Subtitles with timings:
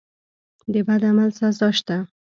[0.73, 1.97] د بد عمل سزا شته.